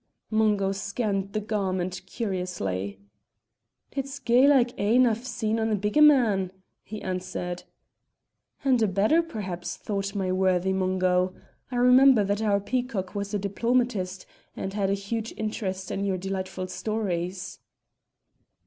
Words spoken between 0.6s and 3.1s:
scanned the garment curiously.